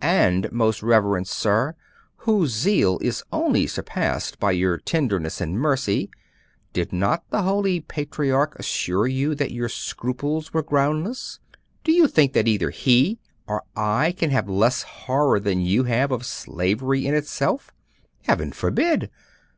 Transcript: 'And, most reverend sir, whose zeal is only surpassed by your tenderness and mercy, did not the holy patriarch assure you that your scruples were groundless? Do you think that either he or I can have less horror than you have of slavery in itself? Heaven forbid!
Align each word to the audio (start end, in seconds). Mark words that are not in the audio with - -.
'And, 0.00 0.50
most 0.50 0.82
reverend 0.82 1.28
sir, 1.28 1.74
whose 2.24 2.52
zeal 2.54 2.96
is 3.02 3.22
only 3.30 3.66
surpassed 3.66 4.40
by 4.40 4.52
your 4.52 4.78
tenderness 4.78 5.42
and 5.42 5.58
mercy, 5.60 6.08
did 6.72 6.90
not 6.90 7.28
the 7.28 7.42
holy 7.42 7.78
patriarch 7.80 8.58
assure 8.58 9.06
you 9.06 9.34
that 9.34 9.50
your 9.50 9.68
scruples 9.68 10.54
were 10.54 10.62
groundless? 10.62 11.38
Do 11.84 11.92
you 11.92 12.08
think 12.08 12.32
that 12.32 12.48
either 12.48 12.70
he 12.70 13.18
or 13.46 13.62
I 13.76 14.12
can 14.12 14.30
have 14.30 14.48
less 14.48 14.84
horror 14.84 15.38
than 15.38 15.60
you 15.60 15.84
have 15.84 16.12
of 16.12 16.24
slavery 16.24 17.06
in 17.06 17.14
itself? 17.14 17.70
Heaven 18.22 18.52
forbid! 18.52 19.10